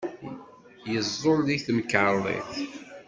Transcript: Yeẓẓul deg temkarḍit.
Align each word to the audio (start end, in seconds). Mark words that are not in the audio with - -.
Yeẓẓul 0.91 1.39
deg 1.47 1.59
temkarḍit. 1.65 2.51